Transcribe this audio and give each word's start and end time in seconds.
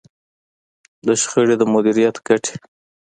د 1.05 1.07
شخړې 1.21 1.55
د 1.59 1.63
مديريت 1.73 2.15
ګټې. 2.27 2.55